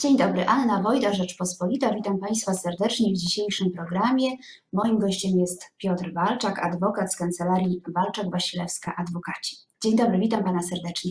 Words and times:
Dzień 0.00 0.16
dobry, 0.16 0.46
Anna 0.46 0.82
Wojda, 0.82 1.12
Rzeczpospolita. 1.12 1.94
Witam 1.94 2.18
Państwa 2.18 2.54
serdecznie 2.54 3.12
w 3.12 3.16
dzisiejszym 3.16 3.70
programie. 3.70 4.30
Moim 4.72 4.98
gościem 4.98 5.38
jest 5.38 5.64
Piotr 5.78 6.12
Walczak, 6.12 6.66
adwokat 6.66 7.12
z 7.12 7.16
kancelarii 7.16 7.82
Walczak-Wasilewska 7.96 8.92
Adwokaci. 8.96 9.56
Dzień 9.82 9.96
dobry, 9.96 10.18
witam 10.18 10.44
Pana 10.44 10.62
serdecznie. 10.62 11.10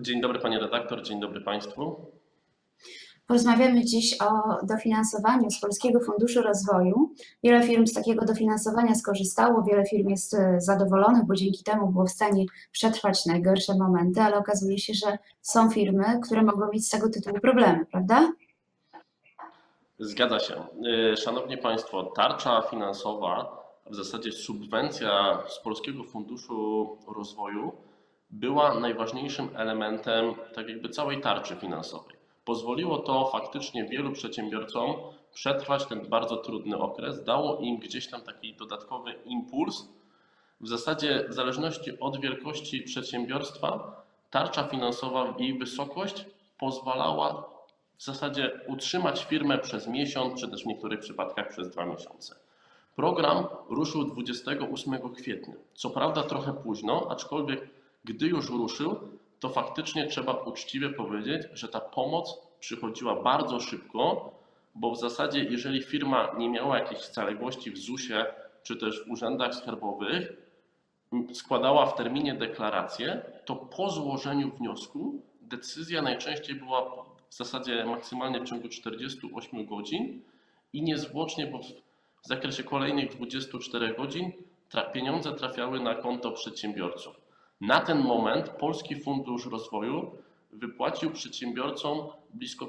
Dzień 0.00 0.20
dobry 0.20 0.38
Pani 0.38 0.58
redaktor, 0.58 1.02
dzień 1.02 1.20
dobry 1.20 1.40
Państwu. 1.40 2.10
Porozmawiamy 3.28 3.84
dziś 3.84 4.16
o 4.20 4.56
dofinansowaniu 4.66 5.50
z 5.50 5.60
Polskiego 5.60 6.00
Funduszu 6.00 6.42
Rozwoju. 6.42 7.14
Wiele 7.42 7.62
firm 7.62 7.86
z 7.86 7.92
takiego 7.92 8.24
dofinansowania 8.24 8.94
skorzystało, 8.94 9.62
wiele 9.62 9.86
firm 9.86 10.08
jest 10.08 10.34
e, 10.34 10.60
zadowolonych, 10.60 11.26
bo 11.26 11.34
dzięki 11.34 11.64
temu 11.64 11.92
było 11.92 12.04
w 12.06 12.10
stanie 12.10 12.44
przetrwać 12.72 13.26
najgorsze 13.26 13.74
momenty, 13.74 14.20
ale 14.20 14.36
okazuje 14.36 14.78
się, 14.78 14.94
że 14.94 15.18
są 15.42 15.70
firmy, 15.70 16.04
które 16.24 16.42
mogą 16.42 16.68
mieć 16.72 16.86
z 16.86 16.90
tego 16.90 17.08
tytułu 17.08 17.40
problemy, 17.40 17.86
prawda? 17.86 18.32
Zgadza 19.98 20.38
się. 20.38 20.54
Y, 21.12 21.16
Szanowni 21.16 21.58
Państwo, 21.58 22.02
tarcza 22.02 22.62
finansowa, 22.70 23.62
w 23.90 23.94
zasadzie 23.94 24.32
subwencja 24.32 25.42
z 25.48 25.58
Polskiego 25.58 26.04
Funduszu 26.04 26.88
Rozwoju 27.16 27.72
była 28.30 28.80
najważniejszym 28.80 29.48
elementem 29.56 30.34
tak 30.54 30.68
jakby 30.68 30.88
całej 30.88 31.20
tarczy 31.20 31.56
finansowej. 31.56 32.17
Pozwoliło 32.48 32.98
to 32.98 33.28
faktycznie 33.32 33.84
wielu 33.84 34.12
przedsiębiorcom 34.12 34.94
przetrwać 35.34 35.86
ten 35.86 36.08
bardzo 36.08 36.36
trudny 36.36 36.78
okres, 36.78 37.24
dało 37.24 37.58
im 37.60 37.78
gdzieś 37.78 38.10
tam 38.10 38.20
taki 38.20 38.54
dodatkowy 38.54 39.12
impuls. 39.24 39.88
W 40.60 40.68
zasadzie 40.68 41.24
w 41.28 41.34
zależności 41.34 42.00
od 42.00 42.20
wielkości 42.20 42.82
przedsiębiorstwa, 42.82 44.02
tarcza 44.30 44.64
finansowa 44.64 45.34
i 45.38 45.42
jej 45.42 45.58
wysokość 45.58 46.24
pozwalała 46.58 47.44
w 47.96 48.04
zasadzie 48.04 48.60
utrzymać 48.66 49.24
firmę 49.24 49.58
przez 49.58 49.86
miesiąc, 49.86 50.40
czy 50.40 50.48
też 50.48 50.62
w 50.62 50.66
niektórych 50.66 51.00
przypadkach 51.00 51.48
przez 51.48 51.70
dwa 51.70 51.86
miesiące. 51.86 52.34
Program 52.96 53.46
ruszył 53.68 54.04
28 54.04 55.14
kwietnia. 55.14 55.54
Co 55.74 55.90
prawda 55.90 56.22
trochę 56.22 56.52
późno, 56.52 57.06
aczkolwiek 57.10 57.68
gdy 58.04 58.26
już 58.26 58.50
ruszył, 58.50 59.17
to 59.40 59.48
faktycznie 59.48 60.06
trzeba 60.06 60.32
uczciwie 60.32 60.90
powiedzieć, 60.90 61.42
że 61.52 61.68
ta 61.68 61.80
pomoc 61.80 62.38
przychodziła 62.60 63.22
bardzo 63.22 63.60
szybko, 63.60 64.30
bo 64.74 64.90
w 64.90 65.00
zasadzie 65.00 65.44
jeżeli 65.44 65.82
firma 65.82 66.34
nie 66.38 66.48
miała 66.48 66.78
jakichś 66.78 67.02
zaległości 67.12 67.70
w 67.70 67.78
ZUS-ie 67.78 68.26
czy 68.62 68.76
też 68.76 69.04
w 69.04 69.10
urzędach 69.10 69.54
skarbowych, 69.54 70.32
składała 71.32 71.86
w 71.86 71.96
terminie 71.96 72.34
deklarację, 72.34 73.22
to 73.44 73.56
po 73.56 73.90
złożeniu 73.90 74.50
wniosku 74.50 75.22
decyzja 75.40 76.02
najczęściej 76.02 76.56
była 76.56 77.04
w 77.28 77.34
zasadzie 77.34 77.84
maksymalnie 77.84 78.40
w 78.40 78.44
ciągu 78.44 78.68
48 78.68 79.66
godzin 79.66 80.22
i 80.72 80.82
niezwłocznie, 80.82 81.46
bo 81.46 81.58
w 82.22 82.28
zakresie 82.28 82.62
kolejnych 82.62 83.16
24 83.16 83.94
godzin 83.94 84.32
pieniądze 84.92 85.32
trafiały 85.32 85.80
na 85.80 85.94
konto 85.94 86.32
przedsiębiorców. 86.32 87.27
Na 87.60 87.80
ten 87.80 87.98
moment 87.98 88.48
Polski 88.48 88.96
Fundusz 88.96 89.46
Rozwoju 89.46 90.10
wypłacił 90.52 91.10
przedsiębiorcom 91.10 91.98
blisko 92.34 92.68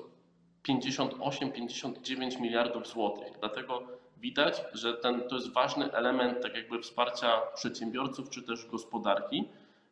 58-59 0.67 2.41
miliardów 2.41 2.87
złotych. 2.87 3.27
Dlatego 3.39 3.81
widać, 4.17 4.63
że 4.73 4.93
ten, 4.93 5.21
to 5.29 5.35
jest 5.35 5.53
ważny 5.53 5.91
element 5.93 6.41
tak 6.41 6.55
jakby 6.55 6.81
wsparcia 6.81 7.41
przedsiębiorców 7.55 8.29
czy 8.29 8.43
też 8.43 8.65
gospodarki. 8.65 9.43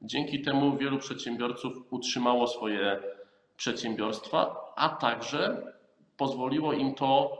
Dzięki 0.01 0.41
temu 0.41 0.77
wielu 0.77 0.97
przedsiębiorców 0.97 1.73
utrzymało 1.89 2.47
swoje 2.47 2.99
przedsiębiorstwa, 3.57 4.73
a 4.75 4.89
także 4.89 5.73
pozwoliło 6.17 6.73
im 6.73 6.95
to 6.95 7.37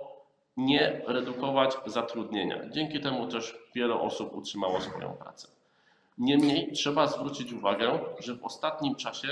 nie 0.58 1.02
redukować 1.08 1.78
zatrudnienia. 1.86 2.70
Dzięki 2.70 3.00
temu 3.00 3.28
też 3.28 3.58
wiele 3.76 3.96
osób 3.96 4.36
utrzymało 4.36 4.82
swoją 4.82 5.14
pracę. 5.14 5.57
Niemniej 6.18 6.72
trzeba 6.72 7.08
zwrócić 7.08 7.54
uwagę, 7.54 8.00
że 8.20 8.36
w 8.36 8.44
ostatnim 8.44 8.96
czasie 8.96 9.28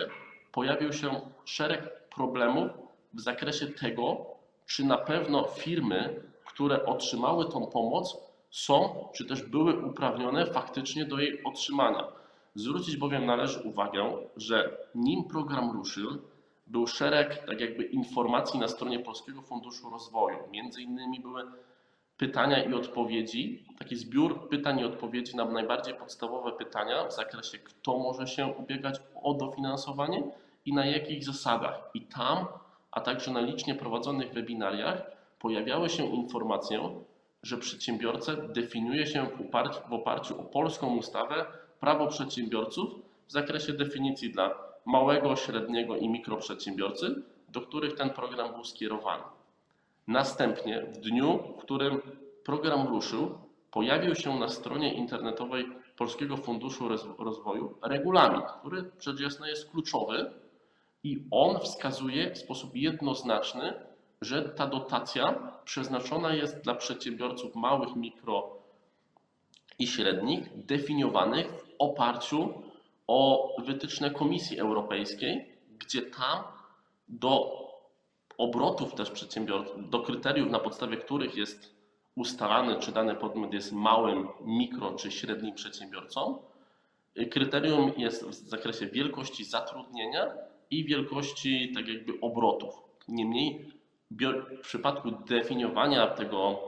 pojawił 0.52 0.94
się 0.94 1.22
szereg 1.46 2.10
problemów 2.16 2.72
w 3.14 3.22
zakresie 3.22 3.68
tego, 3.68 4.26
czy 4.66 4.86
na 4.86 4.98
pewno 4.98 5.44
firmy, 5.44 6.24
które 6.46 6.86
otrzymały 6.86 7.50
tą 7.50 7.68
pomoc, 7.68 8.18
są 8.52 9.08
czy 9.16 9.26
też 9.26 9.44
były 9.44 9.86
uprawnione 9.86 10.46
faktycznie 10.46 11.06
do 11.06 11.20
jej 11.20 11.44
otrzymania. 11.44 12.08
Zwrócić 12.56 12.98
bowiem 12.98 13.26
należy 13.26 13.60
uwagę, 13.60 14.18
że 14.38 14.78
nim 14.96 15.24
program 15.24 15.72
ruszył, 15.72 16.10
był 16.68 16.88
szereg 16.88 17.46
tak 17.46 17.62
jakby 17.62 17.84
informacji 17.84 18.60
na 18.60 18.68
stronie 18.68 19.00
Polskiego 19.00 19.42
Funduszu 19.42 19.90
Rozwoju. 19.90 20.38
Między 20.52 20.82
innymi 20.82 21.20
były 21.20 21.44
pytania 22.18 22.64
i 22.64 22.74
odpowiedzi, 22.74 23.66
taki 23.80 23.96
zbiór 23.96 24.50
pytań 24.50 24.80
i 24.80 24.86
odpowiedzi 24.86 25.36
na 25.36 25.46
najbardziej 25.46 25.94
podstawowe 25.94 26.52
pytania 26.52 27.08
w 27.08 27.14
zakresie, 27.14 27.58
kto 27.58 28.00
może 28.00 28.28
się 28.28 28.48
ubiegać 28.48 29.02
o 29.24 29.34
dofinansowanie 29.34 30.24
i 30.66 30.74
na 30.74 30.86
jakich 30.86 31.26
zasadach. 31.26 31.90
I 31.94 32.02
tam, 32.02 32.46
a 32.92 33.02
także 33.02 33.32
na 33.32 33.42
licznie 33.42 33.76
prowadzonych 33.76 34.34
webinariach 34.34 35.12
pojawiały 35.40 35.90
się 35.90 36.06
informacje, 36.06 36.80
że 37.44 37.58
przedsiębiorcę 37.58 38.38
definiuje 38.48 39.08
się 39.08 39.28
w 39.90 39.94
oparciu, 39.94 40.42
o 40.42 40.44
polską 40.44 40.98
ustawę 40.98 41.46
prawo 41.80 42.08
przedsiębiorców 42.08 42.90
w 43.28 43.32
zakresie 43.32 43.74
definicji 43.74 44.32
dla 44.32 44.56
małego, 44.86 45.36
średniego 45.36 45.98
i 45.98 46.10
mikroprzedsiębiorcy, 46.10 47.16
do 47.50 47.62
których 47.62 47.96
ten 47.96 48.10
program 48.10 48.54
był 48.54 48.64
skierowany. 48.64 49.24
Następnie 50.08 50.82
w 50.82 50.98
dniu, 50.98 51.40
w 51.58 51.62
którym 51.62 52.02
program 52.44 52.88
ruszył, 52.88 53.38
pojawił 53.72 54.16
się 54.16 54.40
na 54.40 54.50
stronie 54.50 54.94
internetowej 54.94 55.66
Polskiego 55.98 56.38
Funduszu 56.38 56.90
Rozwoju 57.18 57.78
regulamin, 57.84 58.42
który 58.60 58.92
rzecz 59.00 59.20
jasna 59.20 59.50
jest 59.50 59.72
kluczowy 59.72 60.34
i 61.04 61.24
on 61.32 61.60
wskazuje 61.60 62.32
w 62.32 62.38
sposób 62.38 62.76
jednoznaczny, 62.76 63.74
że 64.22 64.50
ta 64.50 64.68
dotacja 64.68 65.52
przeznaczona 65.66 66.34
jest 66.34 66.62
dla 66.62 66.76
przedsiębiorców 66.76 67.56
małych, 67.56 67.96
mikro 67.96 68.58
i 69.80 69.88
średnich, 69.88 70.66
definiowanych 70.66 71.48
w 71.48 71.74
oparciu 71.80 72.54
o 73.08 73.50
wytyczne 73.66 74.12
Komisji 74.12 74.60
Europejskiej, 74.60 75.58
gdzie 75.80 76.02
tam 76.02 76.44
do 77.08 77.65
obrotów 78.38 78.94
też 78.94 79.12
przedsiębiorców, 79.12 79.90
do 79.90 80.00
kryteriów, 80.00 80.50
na 80.52 80.60
podstawie 80.60 80.98
których 80.98 81.36
jest 81.36 81.76
ustalany, 82.16 82.80
czy 82.80 82.92
dany 82.92 83.16
podmiot 83.16 83.54
jest 83.54 83.72
małym, 83.72 84.28
mikro 84.42 84.94
czy 84.94 85.12
średnim 85.12 85.56
przedsiębiorcą. 85.56 86.38
Kryterium 87.32 87.92
jest 87.98 88.26
w 88.26 88.34
zakresie 88.34 88.88
wielkości 88.88 89.46
zatrudnienia 89.46 90.28
i 90.72 90.86
wielkości 90.86 91.72
tak 91.76 91.88
jakby 91.88 92.14
obrotów. 92.22 92.74
Niemniej 93.08 93.72
w 94.12 94.60
przypadku 94.62 95.12
definiowania 95.12 96.08
tego 96.08 96.60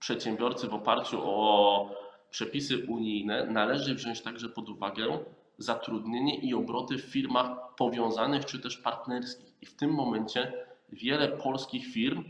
przedsiębiorcy 0.00 0.68
w 0.68 0.74
oparciu 0.74 1.20
o 1.22 1.90
przepisy 2.30 2.86
unijne 2.88 3.46
należy 3.46 3.94
wziąć 3.94 4.22
także 4.22 4.48
pod 4.48 4.68
uwagę 4.68 5.18
zatrudnienie 5.58 6.36
i 6.36 6.54
obroty 6.54 6.98
w 6.98 7.04
firmach 7.04 7.74
powiązanych 7.76 8.44
czy 8.44 8.58
też 8.58 8.78
partnerskich. 8.78 9.52
I 9.62 9.66
w 9.66 9.76
tym 9.76 9.90
momencie 9.90 10.52
wiele 10.92 11.28
polskich 11.28 11.86
firm, 11.86 12.24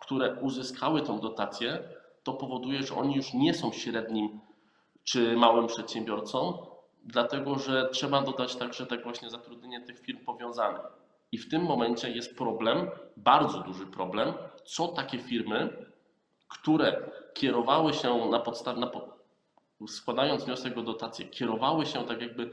które 0.00 0.34
uzyskały 0.40 1.02
tą 1.02 1.20
dotację, 1.20 1.82
to 2.22 2.32
powoduje, 2.32 2.82
że 2.82 2.94
oni 2.94 3.14
już 3.14 3.34
nie 3.34 3.54
są 3.54 3.72
średnim 3.72 4.40
czy 5.04 5.36
małym 5.36 5.66
przedsiębiorcą, 5.66 6.66
dlatego 7.04 7.58
że 7.58 7.88
trzeba 7.92 8.22
dodać 8.22 8.56
także 8.56 8.86
tak 8.86 9.02
właśnie 9.02 9.30
zatrudnienie 9.30 9.80
tych 9.80 10.00
firm 10.00 10.24
powiązanych. 10.24 10.82
I 11.32 11.38
w 11.38 11.50
tym 11.50 11.62
momencie 11.62 12.10
jest 12.10 12.36
problem, 12.36 12.90
bardzo 13.16 13.60
duży 13.60 13.86
problem, 13.86 14.32
co 14.64 14.88
takie 14.88 15.18
firmy, 15.18 15.86
które 16.48 17.10
kierowały 17.34 17.94
się 17.94 18.26
na 18.30 18.38
podstawie, 18.38 18.80
składając 19.88 20.44
wniosek 20.44 20.78
o 20.78 20.82
dotację, 20.82 21.26
kierowały 21.26 21.86
się 21.86 22.06
tak 22.06 22.20
jakby 22.20 22.50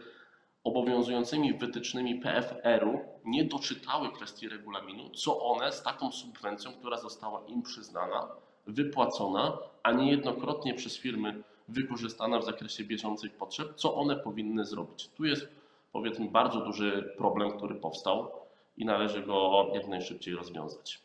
obowiązującymi 0.65 1.53
wytycznymi 1.53 2.15
PFR-u 2.15 2.99
nie 3.25 3.43
doczytały 3.43 4.11
kwestii 4.11 4.49
regulaminu, 4.49 5.09
co 5.09 5.39
one 5.39 5.71
z 5.71 5.83
taką 5.83 6.11
subwencją, 6.11 6.71
która 6.71 6.97
została 6.97 7.43
im 7.47 7.61
przyznana, 7.61 8.27
wypłacona, 8.67 9.57
a 9.83 9.91
niejednokrotnie 9.91 10.73
przez 10.73 10.97
firmy 10.97 11.43
wykorzystana 11.67 12.39
w 12.39 12.45
zakresie 12.45 12.83
bieżących 12.83 13.37
potrzeb, 13.37 13.75
co 13.75 13.95
one 13.95 14.15
powinny 14.15 14.65
zrobić. 14.65 15.09
Tu 15.09 15.25
jest 15.25 15.47
powiedzmy 15.91 16.29
bardzo 16.29 16.61
duży 16.61 17.13
problem, 17.17 17.57
który 17.57 17.75
powstał 17.75 18.31
i 18.77 18.85
należy 18.85 19.21
go 19.21 19.67
jak 19.73 19.87
najszybciej 19.87 20.35
rozwiązać. 20.35 21.04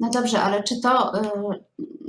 No 0.00 0.10
dobrze, 0.10 0.40
ale 0.40 0.62
czy 0.62 0.80
to, 0.80 1.12
y, 1.16 1.22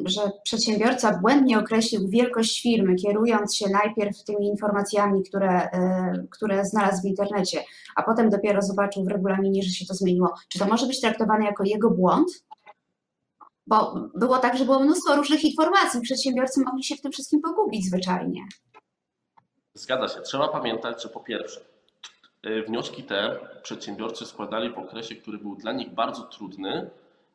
że 0.05 0.21
przedsiębiorca 0.43 1.19
błędnie 1.21 1.59
określił 1.59 2.09
wielkość 2.09 2.61
firmy, 2.61 2.95
kierując 2.95 3.55
się 3.55 3.69
najpierw 3.69 4.23
tymi 4.23 4.47
informacjami, 4.47 5.23
które, 5.23 5.65
y, 5.65 6.27
które 6.31 6.65
znalazł 6.65 7.01
w 7.01 7.05
internecie, 7.05 7.63
a 7.95 8.03
potem 8.03 8.29
dopiero 8.29 8.61
zobaczył 8.61 9.03
w 9.05 9.07
regulaminie, 9.07 9.63
że 9.63 9.69
się 9.69 9.85
to 9.85 9.93
zmieniło, 9.93 10.33
czy 10.49 10.59
to 10.59 10.65
może 10.65 10.87
być 10.87 11.01
traktowane 11.01 11.45
jako 11.45 11.63
jego 11.63 11.91
błąd? 11.91 12.27
Bo 13.67 14.09
było 14.15 14.37
tak, 14.37 14.57
że 14.57 14.65
było 14.65 14.79
mnóstwo 14.79 15.15
różnych 15.15 15.43
informacji, 15.43 16.01
przedsiębiorcy 16.01 16.61
mogli 16.65 16.83
się 16.83 16.95
w 16.95 17.01
tym 17.01 17.11
wszystkim 17.11 17.41
pogubić 17.41 17.85
zwyczajnie. 17.85 18.41
Zgadza 19.73 20.07
się. 20.07 20.21
Trzeba 20.21 20.47
pamiętać, 20.47 21.03
że 21.03 21.09
po 21.09 21.19
pierwsze, 21.19 21.61
y, 22.45 22.63
wnioski 22.63 23.03
te 23.03 23.39
przedsiębiorcy 23.63 24.25
składali 24.25 24.69
w 24.69 24.77
okresie, 24.77 25.15
który 25.15 25.37
był 25.37 25.55
dla 25.55 25.71
nich 25.71 25.93
bardzo 25.93 26.21
trudny 26.23 26.89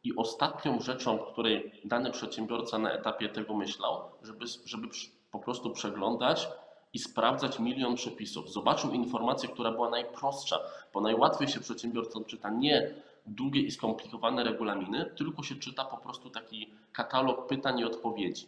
i 0.05 0.17
ostatnią 0.17 0.81
rzeczą, 0.81 1.19
której 1.19 1.81
dany 1.85 2.11
przedsiębiorca 2.11 2.79
na 2.79 2.93
etapie 2.93 3.29
tego 3.29 3.55
myślał, 3.55 4.03
żeby, 4.23 4.47
żeby 4.65 4.89
po 5.31 5.39
prostu 5.39 5.71
przeglądać 5.71 6.49
i 6.93 6.99
sprawdzać 6.99 7.59
milion 7.59 7.95
przepisów. 7.95 8.53
Zobaczył 8.53 8.93
informację, 8.93 9.49
która 9.49 9.73
była 9.73 9.91
najprostsza, 9.91 10.59
bo 10.95 11.01
najłatwiej 11.01 11.49
się 11.49 11.61
przedsiębiorcom 11.61 12.25
czyta 12.25 12.51
nie 12.51 12.95
długie 13.27 13.61
i 13.61 13.71
skomplikowane 13.71 14.45
regulaminy, 14.45 15.11
tylko 15.17 15.43
się 15.43 15.55
czyta 15.55 15.85
po 15.85 15.97
prostu 15.97 16.31
taki 16.31 16.71
katalog 16.93 17.47
pytań 17.47 17.79
i 17.79 17.85
odpowiedzi. 17.85 18.47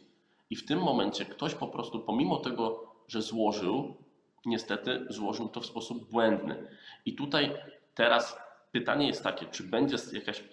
I 0.51 0.57
w 0.57 0.67
tym 0.67 0.79
momencie 0.79 1.25
ktoś 1.25 1.55
po 1.55 1.69
prostu, 1.69 2.01
pomimo 2.01 2.37
tego, 2.37 2.93
że 3.09 3.23
złożył, 3.23 3.95
niestety 4.47 5.07
złożył 5.11 5.49
to 5.49 5.61
w 5.61 5.67
sposób 5.67 6.11
błędny. 6.11 6.67
I 7.07 7.15
tutaj 7.15 7.57
teraz 7.95 8.37
pytanie 8.73 9.07
jest 9.07 9.23
takie, 9.23 9.47
czy 9.47 9.63
będzie 9.63 9.97
jakaś 10.13 10.45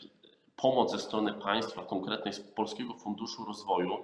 pomoc 0.62 0.92
ze 0.92 1.00
strony 1.00 1.34
państwa, 1.34 1.82
konkretnej 1.86 2.34
z 2.34 2.40
Polskiego 2.40 2.94
Funduszu 2.94 3.46
Rozwoju, 3.46 3.98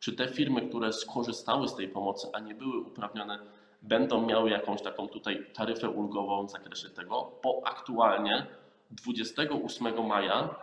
czy 0.00 0.12
te 0.12 0.28
firmy, 0.28 0.68
które 0.68 0.92
skorzystały 0.92 1.68
z 1.68 1.74
tej 1.74 1.88
pomocy, 1.88 2.28
a 2.32 2.40
nie 2.40 2.54
były 2.54 2.80
uprawnione, 2.80 3.38
będą 3.82 4.26
miały 4.26 4.50
jakąś 4.50 4.82
taką 4.82 5.08
tutaj 5.08 5.46
taryfę 5.54 5.90
ulgową 5.90 6.46
w 6.46 6.50
zakresie 6.50 6.90
tego, 6.90 7.30
bo 7.42 7.62
aktualnie 7.64 8.46
28 8.90 10.06
maja 10.06 10.54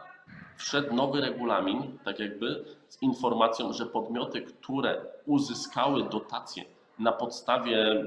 wszedł 0.58 0.96
nowy 0.96 1.22
regulamin, 1.22 1.98
tak 2.04 2.20
jakby 2.20 2.66
z 2.90 3.02
informacją, 3.02 3.74
że 3.74 3.86
podmioty, 3.86 4.42
które 4.42 5.06
uzyskały 5.26 6.10
dotacje 6.10 6.66
na 7.00 7.12
podstawie 7.12 8.04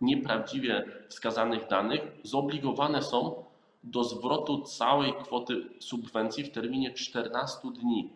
nieprawdziwie 0.00 0.84
wskazanych 1.08 1.68
danych, 1.68 2.00
zobligowane 2.22 3.02
są 3.02 3.44
do 3.84 4.04
zwrotu 4.04 4.62
całej 4.62 5.14
kwoty 5.14 5.62
subwencji 5.78 6.44
w 6.44 6.52
terminie 6.52 6.94
14 6.94 7.58
dni. 7.74 8.12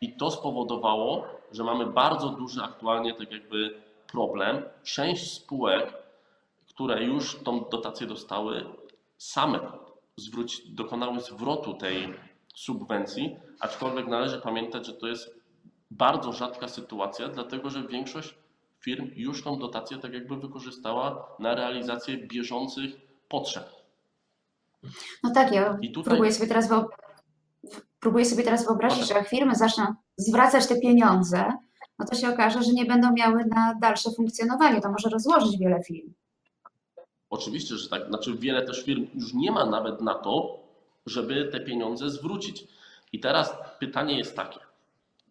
I 0.00 0.12
to 0.12 0.30
spowodowało, 0.30 1.24
że 1.52 1.64
mamy 1.64 1.86
bardzo 1.86 2.28
duży 2.28 2.62
aktualnie 2.62 3.14
tak 3.14 3.32
jakby 3.32 3.82
problem. 4.12 4.62
Część 4.82 5.32
spółek, 5.32 5.94
które 6.68 7.04
już 7.04 7.36
tą 7.44 7.64
dotację 7.70 8.06
dostały, 8.06 8.64
same 9.18 9.60
zwróci, 10.16 10.74
dokonały 10.74 11.20
zwrotu 11.20 11.74
tej 11.74 12.14
subwencji, 12.54 13.36
aczkolwiek 13.60 14.06
należy 14.06 14.38
pamiętać, 14.38 14.86
że 14.86 14.92
to 14.92 15.06
jest 15.06 15.40
bardzo 15.90 16.32
rzadka 16.32 16.68
sytuacja, 16.68 17.28
dlatego 17.28 17.70
że 17.70 17.88
większość 17.88 18.34
firm 18.80 19.10
już 19.16 19.42
tą 19.42 19.58
dotację 19.58 19.98
tak 19.98 20.12
jakby 20.12 20.36
wykorzystała 20.36 21.26
na 21.38 21.54
realizację 21.54 22.16
bieżących 22.16 22.90
potrzeb. 23.28 23.79
No 25.22 25.30
tak, 25.34 25.52
ja 25.52 25.78
tutaj- 25.94 26.04
próbuję 26.04 26.32
sobie 26.32 26.48
teraz 26.48 26.68
wyob- 26.70 26.86
próbuję 28.00 28.24
sobie 28.24 28.42
teraz 28.42 28.64
wyobrazić, 28.66 29.08
że 29.08 29.14
jak 29.14 29.28
firmy 29.28 29.54
zaczną 29.54 29.84
zwracać 30.16 30.66
te 30.66 30.80
pieniądze, 30.80 31.52
no 31.98 32.06
to 32.06 32.16
się 32.16 32.28
okaże, 32.28 32.62
że 32.62 32.72
nie 32.72 32.84
będą 32.84 33.12
miały 33.12 33.44
na 33.44 33.74
dalsze 33.80 34.10
funkcjonowanie. 34.16 34.80
To 34.80 34.90
może 34.92 35.08
rozłożyć 35.08 35.58
wiele 35.58 35.82
firm. 35.82 36.12
Oczywiście, 37.30 37.74
że 37.76 37.88
tak. 37.88 38.06
Znaczy 38.08 38.34
wiele 38.38 38.62
też 38.66 38.84
firm 38.84 39.06
już 39.14 39.34
nie 39.34 39.52
ma 39.52 39.66
nawet 39.66 40.00
na 40.00 40.14
to, 40.14 40.58
żeby 41.06 41.44
te 41.52 41.60
pieniądze 41.60 42.10
zwrócić. 42.10 42.66
I 43.12 43.20
teraz 43.20 43.54
pytanie 43.80 44.18
jest 44.18 44.36
takie, 44.36 44.60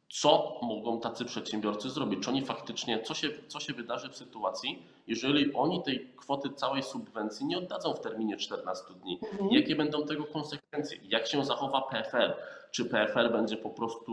co 0.10 0.60
mogą 0.62 1.00
tacy 1.00 1.26
przedsiębiorcy 1.26 1.90
zrobić? 1.90 2.24
Czy 2.24 2.30
oni 2.30 2.42
faktycznie, 2.46 3.02
co 3.02 3.14
się, 3.14 3.30
co 3.48 3.60
się 3.60 3.74
wydarzy 3.74 4.10
w 4.10 4.16
sytuacji, 4.16 4.84
jeżeli 5.08 5.54
oni 5.54 5.84
tej 5.84 6.10
kwoty 6.18 6.50
całej 6.50 6.84
subwencji 6.84 7.46
nie 7.46 7.58
oddadzą 7.58 7.94
w 7.94 8.00
terminie 8.00 8.38
14 8.38 8.84
dni? 9.04 9.20
Jakie 9.52 9.76
będą 9.76 10.06
tego 10.06 10.26
konsekwencje? 10.26 10.98
Jak 11.04 11.28
się 11.28 11.46
zachowa 11.46 11.82
PFR? 11.82 12.34
Czy 12.72 12.86
PFR 12.86 13.32
będzie 13.32 13.58
po 13.58 13.70
prostu 13.70 14.12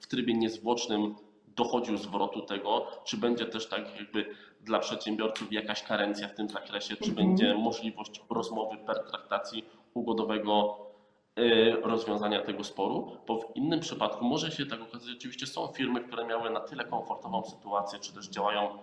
w 0.00 0.06
trybie 0.06 0.34
niezwłocznym 0.34 1.14
dochodził 1.56 1.96
zwrotu 1.96 2.42
tego, 2.42 2.86
czy 3.04 3.16
będzie 3.16 3.46
też 3.46 3.68
tak 3.68 3.96
jakby 4.00 4.26
dla 4.60 4.78
przedsiębiorców 4.78 5.52
jakaś 5.52 5.82
karencja 5.82 6.28
w 6.28 6.34
tym 6.34 6.48
zakresie, 6.48 6.96
czy 6.96 7.10
Mhm. 7.10 7.28
będzie 7.28 7.54
możliwość 7.54 8.22
rozmowy 8.30 8.76
pertraktacji 8.76 9.64
ugodowego 9.94 10.78
y, 10.84 10.87
rozwiązania 11.82 12.42
tego 12.42 12.64
sporu, 12.64 13.16
bo 13.26 13.38
w 13.40 13.56
innym 13.56 13.80
przypadku 13.80 14.24
może 14.24 14.50
się 14.50 14.66
tak 14.66 14.82
okazać, 14.82 15.10
oczywiście 15.16 15.46
są 15.46 15.66
firmy, 15.66 16.00
które 16.00 16.26
miały 16.26 16.50
na 16.50 16.60
tyle 16.60 16.84
komfortową 16.84 17.44
sytuację, 17.44 17.98
czy 17.98 18.14
też 18.14 18.28
działają 18.28 18.78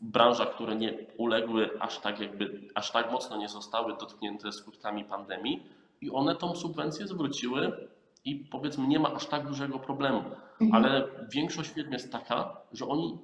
w 0.00 0.04
branżach, 0.04 0.50
które 0.54 0.76
nie 0.76 0.98
uległy 1.16 1.70
aż 1.80 1.98
tak 1.98 2.20
jakby, 2.20 2.68
aż 2.74 2.90
tak 2.90 3.12
mocno 3.12 3.36
nie 3.36 3.48
zostały 3.48 3.96
dotknięte 3.96 4.52
skutkami 4.52 5.04
pandemii 5.04 5.62
i 6.00 6.10
one 6.10 6.36
tą 6.36 6.54
subwencję 6.56 7.06
zwróciły 7.06 7.88
i 8.24 8.36
powiedzmy 8.36 8.86
nie 8.88 8.98
ma 8.98 9.12
aż 9.12 9.26
tak 9.26 9.46
dużego 9.46 9.78
problemu, 9.78 10.22
Mhm. 10.60 10.84
ale 10.84 11.08
większość 11.34 11.70
firm 11.70 11.92
jest 11.92 12.12
taka, 12.12 12.56
że 12.72 12.86
oni, 12.88 13.18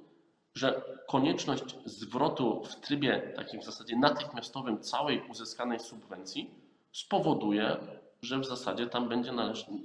że 0.53 0.81
konieczność 1.07 1.75
zwrotu 1.85 2.63
w 2.63 2.75
trybie 2.75 3.33
takim 3.35 3.61
w 3.61 3.63
zasadzie 3.63 3.95
natychmiastowym 3.97 4.79
całej 4.79 5.21
uzyskanej 5.29 5.79
subwencji 5.79 6.49
spowoduje, 6.91 7.77
że 8.25 8.39
w 8.39 8.45
zasadzie 8.45 8.87
tam 8.87 9.09
będzie 9.09 9.31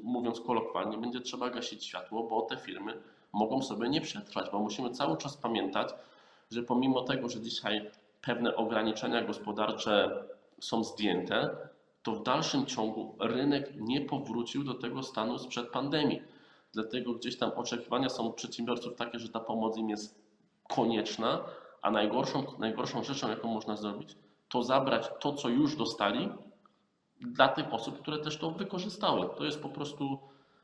mówiąc 0.02 0.40
kolokwialnie, 0.40 0.98
będzie 0.98 1.20
trzeba 1.20 1.50
gasić 1.50 1.84
światło, 1.84 2.22
bo 2.22 2.42
te 2.42 2.56
firmy 2.56 3.02
mogą 3.32 3.62
sobie 3.62 3.88
nie 3.88 4.00
przetrwać, 4.00 4.50
bo 4.52 4.58
musimy 4.58 4.90
cały 4.90 5.16
czas 5.16 5.36
pamiętać, 5.36 5.94
że 6.50 6.62
pomimo 6.62 7.02
tego, 7.02 7.28
że 7.28 7.40
dzisiaj 7.40 7.90
pewne 8.22 8.56
ograniczenia 8.56 9.24
gospodarcze 9.24 10.24
są 10.60 10.84
zdjęte, 10.84 11.56
to 12.02 12.12
w 12.12 12.22
dalszym 12.22 12.66
ciągu 12.66 13.14
rynek 13.20 13.72
nie 13.76 14.00
powrócił 14.00 14.64
do 14.64 14.74
tego 14.74 15.02
stanu 15.02 15.38
sprzed 15.38 15.68
pandemii. 15.70 16.22
Dlatego 16.72 17.12
gdzieś 17.14 17.38
tam 17.38 17.50
oczekiwania 17.56 18.08
są 18.08 18.32
przedsiębiorców 18.32 18.94
takie, 18.94 19.18
że 19.18 19.28
ta 19.28 19.40
pomoc 19.40 19.76
im 19.76 19.90
jest 19.90 20.18
konieczna, 20.68 21.40
a 21.82 21.90
najgorszą, 21.90 22.44
najgorszą 22.58 23.04
rzeczą, 23.04 23.28
jaką 23.28 23.48
można 23.48 23.76
zrobić, 23.76 24.16
to 24.48 24.62
zabrać 24.62 25.10
to, 25.20 25.32
co 25.32 25.48
już 25.48 25.76
dostali, 25.76 26.28
dla 27.20 27.48
tych 27.48 27.72
osób, 27.74 28.02
które 28.02 28.18
też 28.18 28.38
to 28.38 28.50
wykorzystały. 28.50 29.28
To 29.38 29.44
jest 29.44 29.62
po 29.62 29.68
prostu 29.68 30.18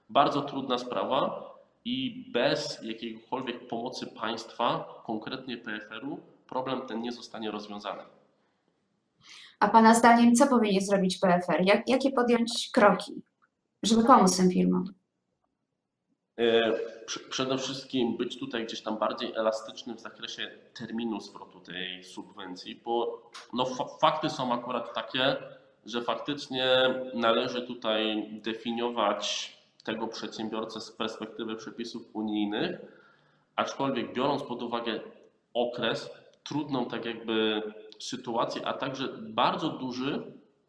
bardzo 0.08 0.43
trudna 0.43 0.79
sprawa 0.79 1.51
i 1.84 2.25
bez 2.32 2.79
jakiejkolwiek 2.82 3.69
pomocy 3.69 4.06
państwa, 4.06 4.94
konkretnie 5.06 5.56
PFR-u, 5.56 6.20
problem 6.48 6.86
ten 6.86 7.03
nie 7.03 7.13
zostanie 7.13 7.51
rozwiązany. 7.51 8.03
A 9.60 9.69
Pana 9.69 9.94
zdaniem, 9.94 10.34
co 10.34 10.46
powinien 10.46 10.81
zrobić 10.81 11.19
PFR? 11.19 11.60
Jak, 11.65 11.89
jakie 11.89 12.10
podjąć 12.10 12.70
kroki, 12.72 13.22
żeby 13.82 14.05
pomóc 14.05 14.36
tym 14.36 14.51
firmom? 14.51 14.84
E, 16.36 16.70
pr- 17.06 17.29
Przede 17.31 17.58
wszystkim 17.58 18.17
być 18.17 18.39
tutaj 18.39 18.65
gdzieś 18.67 18.82
tam 18.82 18.98
bardziej 18.98 19.32
elastycznym 19.34 19.96
w 19.96 20.01
zakresie 20.01 20.51
terminu 20.75 21.20
zwrotu 21.20 21.60
tej 21.60 22.05
subwencji, 22.05 22.81
bo 22.84 23.22
no, 23.53 23.65
fa- 23.65 23.98
fakty 24.01 24.31
są 24.31 24.53
akurat 24.55 24.94
takie, 24.94 25.36
że 25.86 26.02
faktycznie 26.02 26.66
należy 27.14 27.62
tutaj 27.62 28.28
definiować 28.32 29.56
tego 29.84 30.08
przedsiębiorcę 30.08 30.81
z 30.81 30.93
perspektywy 30.93 31.56
przepisów 31.56 32.02
unijnych, 32.12 32.81
aczkolwiek 33.56 34.12
biorąc 34.12 34.43
pod 34.43 34.62
uwagę 34.62 35.00
okres, 35.55 36.10
trudną 36.44 36.86
tak 36.86 37.05
jakby 37.05 37.62
sytuację, 37.98 38.66
a 38.66 38.72
także 38.72 39.08
bardzo 39.19 39.69
duży 39.69 40.22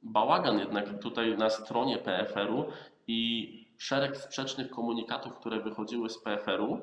bałagan 0.03 0.59
jednak 0.59 0.99
tutaj 0.99 1.37
na 1.37 1.49
stronie 1.49 1.97
PFR-u 1.97 2.65
i 3.07 3.51
szereg 3.77 4.17
sprzecznych 4.17 4.69
komunikatów, 4.69 5.35
które 5.35 5.59
wychodziły 5.59 6.09
z 6.09 6.17
PFR-u, 6.17 6.81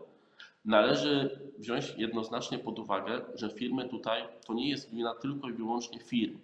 należy 0.64 1.40
wziąć 1.58 1.94
jednoznacznie 1.96 2.58
pod 2.58 2.78
uwagę, 2.78 3.20
że 3.34 3.50
firmy 3.50 3.88
tutaj 3.88 4.22
to 4.46 4.54
nie 4.54 4.70
jest 4.70 4.90
wina 4.90 5.14
tylko 5.14 5.48
i 5.48 5.52
wyłącznie 5.52 6.00
firm. 6.00 6.38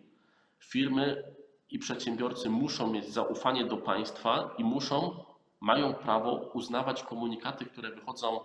Firmy 0.58 1.22
i 1.70 1.78
przedsiębiorcy 1.78 2.50
muszą 2.50 2.92
mieć 2.92 3.08
zaufanie 3.08 3.64
do 3.64 3.76
państwa 3.76 4.54
i 4.58 4.64
muszą, 4.64 5.24
mają 5.60 5.94
prawo 5.94 6.50
uznawać 6.54 7.02
komunikaty, 7.02 7.64
które 7.64 7.90
wychodzą 7.90 8.40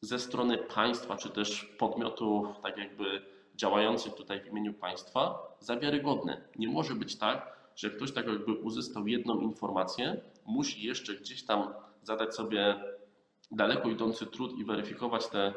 ze 0.00 0.18
strony 0.18 0.58
państwa, 0.58 1.16
czy 1.16 1.30
też 1.30 1.64
podmiotów, 1.64 2.46
tak 2.62 2.78
jakby 2.78 3.22
działających 3.54 4.14
tutaj 4.14 4.40
w 4.40 4.46
imieniu 4.46 4.74
państwa, 4.74 5.38
za 5.60 5.76
wiarygodne. 5.76 6.40
Nie 6.58 6.68
może 6.68 6.94
być 6.94 7.16
tak, 7.16 7.54
że 7.76 7.90
ktoś 7.90 8.12
tak 8.12 8.26
jakby 8.26 8.52
uzyskał 8.52 9.06
jedną 9.06 9.40
informację, 9.40 10.20
musi 10.46 10.86
jeszcze 10.86 11.14
gdzieś 11.14 11.44
tam 11.44 11.74
zadać 12.02 12.34
sobie 12.34 12.80
daleko 13.50 13.88
idący 13.88 14.26
trud 14.26 14.58
i 14.58 14.64
weryfikować 14.64 15.28
te 15.28 15.54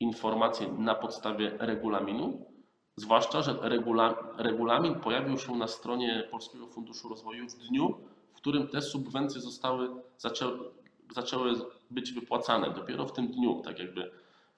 informacje 0.00 0.72
na 0.72 0.94
podstawie 0.94 1.56
regulaminu, 1.58 2.46
zwłaszcza, 2.96 3.42
że 3.42 3.56
regula, 3.62 4.14
regulamin 4.36 4.94
pojawił 4.94 5.38
się 5.38 5.56
na 5.56 5.66
stronie 5.66 6.28
Polskiego 6.30 6.66
Funduszu 6.66 7.08
Rozwoju 7.08 7.48
w 7.48 7.54
dniu, 7.54 7.94
w 8.32 8.36
którym 8.36 8.68
te 8.68 8.82
subwencje 8.82 9.40
zostały, 9.40 9.88
zaczęły, 10.18 10.58
zaczęły 11.14 11.52
być 11.90 12.12
wypłacane. 12.12 12.70
Dopiero 12.70 13.06
w 13.06 13.12
tym 13.12 13.28
dniu, 13.28 13.62
tak 13.64 13.78
jakby 13.78 14.10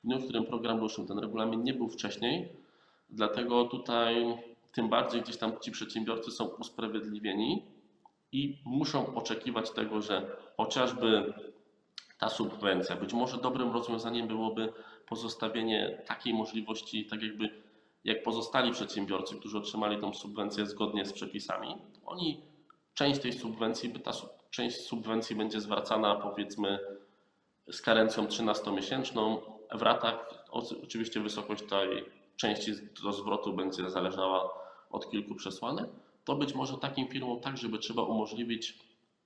w 0.04 0.06
dniu, 0.06 0.18
w 0.18 0.24
którym 0.24 0.44
program 0.44 0.80
ruszył, 0.80 1.06
ten 1.06 1.18
regulamin 1.18 1.62
nie 1.62 1.74
był 1.74 1.88
wcześniej, 1.88 2.48
dlatego 3.10 3.64
tutaj 3.64 4.38
tym 4.72 4.88
bardziej 4.88 5.22
gdzieś 5.22 5.36
tam 5.36 5.52
ci 5.60 5.70
przedsiębiorcy 5.70 6.30
są 6.30 6.44
usprawiedliwieni 6.44 7.62
i 8.32 8.58
muszą 8.64 9.14
oczekiwać 9.14 9.70
tego, 9.70 10.02
że 10.02 10.36
chociażby 10.56 11.34
ta 12.18 12.28
subwencja, 12.28 12.96
być 12.96 13.12
może 13.12 13.36
dobrym 13.36 13.72
rozwiązaniem 13.72 14.28
byłoby 14.28 14.72
pozostawienie 15.08 16.02
takiej 16.06 16.34
możliwości, 16.34 17.06
tak 17.06 17.22
jakby 17.22 17.62
jak 18.04 18.22
pozostali 18.22 18.72
przedsiębiorcy, 18.72 19.36
którzy 19.36 19.58
otrzymali 19.58 20.00
tą 20.00 20.14
subwencję 20.14 20.66
zgodnie 20.66 21.04
z 21.04 21.12
przepisami, 21.12 21.76
oni 22.04 22.40
część 22.94 23.20
tej 23.20 23.32
subwencji, 23.32 23.88
by 23.88 23.98
ta 23.98 24.10
część 24.50 24.80
subwencji 24.80 25.36
będzie 25.36 25.60
zwracana 25.60 26.14
powiedzmy 26.14 26.78
z 27.70 27.80
karencją 27.80 28.26
13-miesięczną. 28.26 29.40
W 29.74 29.82
ratach 29.82 30.44
oczywiście 30.82 31.20
wysokość 31.20 31.62
tej 31.62 32.04
części 32.36 32.72
do 33.04 33.12
zwrotu 33.12 33.52
będzie 33.52 33.90
zależała 33.90 34.50
od 34.90 35.10
kilku 35.10 35.34
przesłanek. 35.34 35.90
To 36.24 36.36
być 36.36 36.54
może 36.54 36.78
takim 36.78 37.08
firmom 37.08 37.40
tak, 37.40 37.56
żeby 37.56 37.78
trzeba 37.78 38.02
umożliwić 38.02 38.78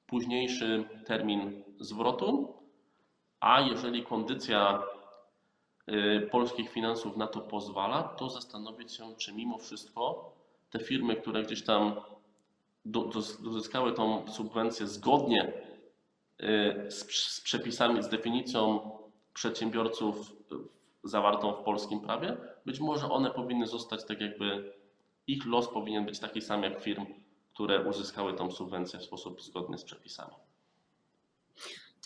późniejszy 0.06 0.84
termin 1.06 1.62
zwrotu, 1.80 2.54
a 3.40 3.60
jeżeli 3.60 4.04
kondycja 4.04 4.82
polskich 6.30 6.70
finansów 6.70 7.16
na 7.16 7.26
to 7.26 7.40
pozwala, 7.40 8.02
to 8.02 8.30
zastanowić 8.30 8.92
się, 8.92 9.14
czy 9.16 9.32
mimo 9.32 9.58
wszystko 9.58 10.32
te 10.70 10.78
firmy, 10.78 11.16
które 11.16 11.42
gdzieś 11.42 11.64
tam 11.64 12.00
uzyskały 13.46 13.92
tą 13.92 14.28
subwencję 14.28 14.86
zgodnie 14.86 15.52
y, 16.42 16.90
z, 16.90 17.10
z 17.10 17.40
przepisami, 17.40 18.02
z 18.02 18.08
definicją 18.08 18.90
przedsiębiorców 19.34 20.30
y, 20.30 20.54
zawartą 21.04 21.52
w 21.52 21.64
polskim 21.64 22.00
prawie, 22.00 22.36
być 22.66 22.80
może 22.80 23.10
one 23.10 23.30
powinny 23.30 23.66
zostać 23.66 24.06
tak 24.06 24.20
jakby, 24.20 24.72
ich 25.26 25.46
los 25.46 25.68
powinien 25.68 26.06
być 26.06 26.18
taki 26.18 26.40
sam 26.40 26.62
jak 26.62 26.80
firm, 26.80 27.06
które 27.54 27.88
uzyskały 27.88 28.34
tą 28.34 28.50
subwencję 28.50 28.98
w 28.98 29.04
sposób 29.04 29.42
zgodny 29.42 29.78
z 29.78 29.84
przepisami. 29.84 30.34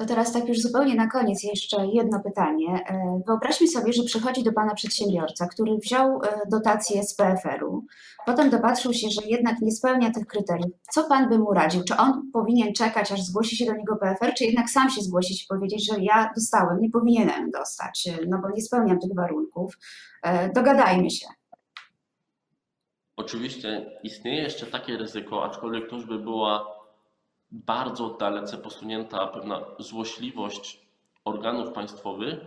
To 0.00 0.06
teraz 0.06 0.32
tak 0.32 0.48
już 0.48 0.60
zupełnie 0.60 0.94
na 0.94 1.06
koniec 1.06 1.42
jeszcze 1.42 1.86
jedno 1.86 2.20
pytanie. 2.20 2.84
E, 2.88 3.20
wyobraźmy 3.26 3.68
sobie, 3.68 3.92
że 3.92 4.02
przychodzi 4.02 4.42
do 4.42 4.52
Pana 4.52 4.74
przedsiębiorca, 4.74 5.46
który 5.46 5.78
wziął 5.78 6.22
e, 6.22 6.40
dotację 6.50 7.02
z 7.02 7.14
PFR-u, 7.14 7.84
potem 8.26 8.50
dopatrzył 8.50 8.92
się, 8.92 9.08
że 9.10 9.20
jednak 9.26 9.60
nie 9.60 9.72
spełnia 9.72 10.10
tych 10.10 10.26
kryteriów. 10.26 10.70
Co 10.90 11.04
Pan 11.04 11.28
by 11.28 11.38
mu 11.38 11.52
radził? 11.52 11.84
Czy 11.84 11.96
on 11.96 12.30
powinien 12.32 12.74
czekać, 12.74 13.12
aż 13.12 13.22
zgłosi 13.22 13.56
się 13.56 13.66
do 13.66 13.72
niego 13.72 13.96
PFR, 13.96 14.34
czy 14.34 14.44
jednak 14.44 14.70
sam 14.70 14.90
się 14.90 15.00
zgłosić 15.00 15.44
i 15.44 15.46
powiedzieć, 15.46 15.86
że 15.86 16.00
ja 16.00 16.30
dostałem, 16.34 16.80
nie 16.80 16.90
powinienem 16.90 17.50
dostać, 17.50 18.08
e, 18.08 18.26
no 18.28 18.38
bo 18.38 18.50
nie 18.50 18.62
spełniam 18.62 19.00
tych 19.00 19.14
warunków. 19.14 19.78
Dogadajmy 20.54 21.10
się. 21.10 21.26
Oczywiście 23.16 23.90
istnieje 24.02 24.42
jeszcze 24.42 24.66
takie 24.66 24.96
ryzyko, 24.96 25.44
aczkolwiek 25.44 25.90
to 25.90 25.96
już 25.96 26.06
by 26.06 26.18
była 26.18 26.79
bardzo 27.52 28.08
dalece 28.08 28.58
posunięta 28.58 29.26
pewna 29.26 29.60
złośliwość 29.78 30.80
organów 31.24 31.72
państwowych, 31.72 32.38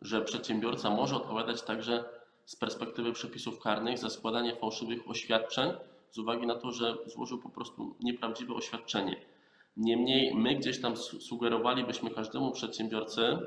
że 0.00 0.22
przedsiębiorca 0.22 0.90
może 0.90 1.16
odpowiadać 1.16 1.62
także 1.62 2.04
z 2.44 2.56
perspektywy 2.56 3.12
przepisów 3.12 3.60
karnych 3.60 3.98
za 3.98 4.10
składanie 4.10 4.56
fałszywych 4.56 5.10
oświadczeń 5.10 5.70
z 6.10 6.18
uwagi 6.18 6.46
na 6.46 6.54
to, 6.54 6.72
że 6.72 6.96
złożył 7.06 7.38
po 7.38 7.48
prostu 7.48 7.96
nieprawdziwe 8.00 8.54
oświadczenie. 8.54 9.16
Niemniej 9.76 10.34
my 10.34 10.54
gdzieś 10.54 10.80
tam 10.80 10.96
sugerowalibyśmy 10.96 12.10
każdemu 12.10 12.52
przedsiębiorcy, 12.52 13.38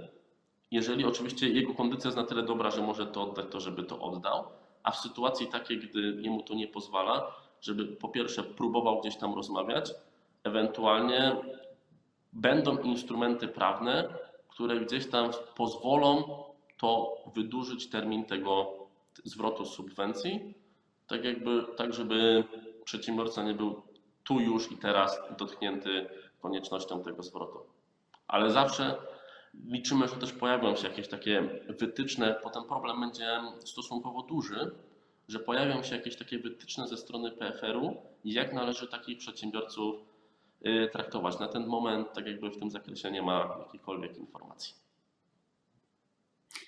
jeżeli 0.71 1.05
oczywiście 1.05 1.49
jego 1.49 1.73
kondycja 1.73 2.07
jest 2.07 2.17
na 2.17 2.23
tyle 2.23 2.43
dobra, 2.43 2.71
że 2.71 2.81
może 2.81 3.05
to 3.05 3.21
oddać, 3.23 3.45
to 3.51 3.59
żeby 3.59 3.83
to 3.83 3.99
oddał, 3.99 4.43
a 4.83 4.91
w 4.91 4.97
sytuacji 4.97 5.47
takiej, 5.47 5.79
gdy 5.79 6.21
jemu 6.21 6.43
to 6.43 6.53
nie 6.53 6.67
pozwala, 6.67 7.35
żeby 7.61 7.85
po 7.85 8.09
pierwsze 8.09 8.43
próbował 8.43 8.99
gdzieś 8.99 9.17
tam 9.17 9.35
rozmawiać, 9.35 9.91
ewentualnie 10.49 11.35
będą 12.33 12.77
instrumenty 12.77 13.47
prawne, 13.47 14.09
które 14.47 14.79
gdzieś 14.79 15.09
tam 15.09 15.31
pozwolą 15.55 16.23
to 16.77 17.17
wydłużyć 17.35 17.89
termin 17.89 18.25
tego 18.25 18.73
zwrotu 19.23 19.65
subwencji, 19.65 20.53
tak 21.07 21.23
jakby, 21.23 21.65
tak 21.77 21.93
żeby 21.93 22.43
przedsiębiorca 22.83 23.43
nie 23.43 23.53
był 23.53 23.81
tu 24.23 24.39
już 24.39 24.71
i 24.71 24.77
teraz 24.77 25.21
dotknięty 25.37 26.09
koniecznością 26.41 27.03
tego 27.03 27.23
zwrotu. 27.23 27.59
Ale 28.27 28.51
zawsze 28.51 28.95
liczymy, 29.65 30.07
że 30.07 30.15
też 30.15 30.33
pojawią 30.33 30.75
się 30.75 30.87
jakieś 30.87 31.07
takie 31.07 31.41
wytyczne, 31.67 32.35
potem 32.43 32.63
problem 32.63 32.99
będzie 32.99 33.41
stosunkowo 33.59 34.21
duży, 34.21 34.71
że 35.27 35.39
pojawią 35.39 35.83
się 35.83 35.95
jakieś 35.95 36.15
takie 36.15 36.39
wytyczne 36.39 36.87
ze 36.87 36.97
strony 36.97 37.31
PFR-u, 37.31 37.95
jak 38.25 38.53
należy 38.53 38.87
takich 38.87 39.17
przedsiębiorców 39.17 40.08
traktować. 40.91 41.39
Na 41.39 41.47
ten 41.47 41.67
moment, 41.67 42.13
tak 42.13 42.27
jakby 42.27 42.49
w 42.51 42.59
tym 42.59 42.71
zakresie 42.71 43.11
nie 43.11 43.21
ma 43.21 43.57
jakichkolwiek 43.59 44.17
informacji. 44.17 44.73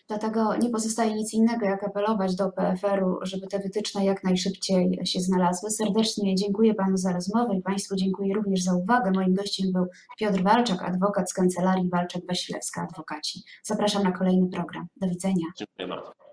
Dlatego 0.07 0.55
nie 0.57 0.69
pozostaje 0.69 1.13
nic 1.13 1.33
innego, 1.33 1.65
jak 1.65 1.83
apelować 1.83 2.35
do 2.35 2.51
PFR-u, 2.51 3.19
żeby 3.21 3.47
te 3.47 3.59
wytyczne 3.59 4.05
jak 4.05 4.23
najszybciej 4.23 4.99
się 5.05 5.19
znalazły. 5.19 5.71
Serdecznie 5.71 6.35
dziękuję 6.35 6.73
Panu 6.73 6.97
za 6.97 7.13
rozmowę 7.13 7.55
i 7.55 7.61
Państwu 7.61 7.95
dziękuję 7.95 8.33
również 8.33 8.63
za 8.63 8.75
uwagę. 8.75 9.11
Moim 9.11 9.33
gościem 9.33 9.71
był 9.71 9.85
Piotr 10.19 10.43
Walczak, 10.43 10.83
adwokat 10.83 11.31
z 11.31 11.33
kancelarii 11.33 11.89
Walczak-Wasilewska 11.89 12.81
Adwokaci. 12.89 13.43
Zapraszam 13.63 14.03
na 14.03 14.11
kolejny 14.11 14.49
program. 14.49 14.87
Do 14.97 15.07
widzenia. 15.07 15.45
Dziękuję 15.57 15.87
bardzo. 15.87 16.30